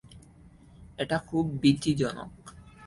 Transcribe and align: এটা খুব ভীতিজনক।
এটা 0.97 1.17
খুব 1.19 1.45
ভীতিজনক। 1.61 2.31